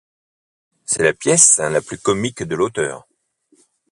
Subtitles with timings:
[0.83, 3.07] C’est la pièce la plus comique de l’auteur.